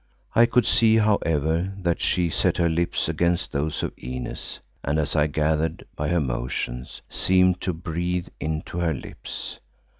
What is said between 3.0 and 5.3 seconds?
against those of Inez and as I